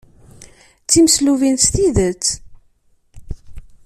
D 0.83 0.87
timeslubin 0.91 1.55
s 1.65 1.65
tidet. 1.73 2.25